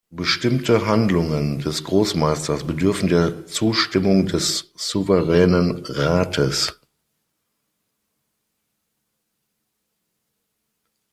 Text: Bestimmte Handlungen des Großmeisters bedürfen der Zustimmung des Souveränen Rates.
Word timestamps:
Bestimmte 0.09 0.87
Handlungen 0.87 1.59
des 1.59 1.83
Großmeisters 1.83 2.65
bedürfen 2.65 3.07
der 3.07 3.45
Zustimmung 3.45 4.25
des 4.25 4.73
Souveränen 4.75 5.83
Rates. 5.85 6.79